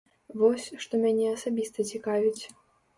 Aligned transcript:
Вось, 0.39 0.65
што 0.87 1.03
мяне 1.05 1.27
асабіста 1.37 1.89
цікавіць. 1.95 2.43